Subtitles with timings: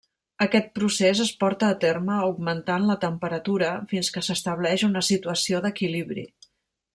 [0.43, 6.27] Aquest procés es porta a terme augmentant la temperatura fins que s'estableix una situació d'equilibri.